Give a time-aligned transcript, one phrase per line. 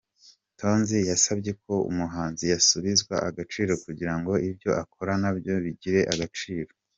[0.59, 6.71] Tonzi yasabye ko umuhanzi yasubizwa agaciro kugira ngo ibyo akora nabyo bigire agaciro.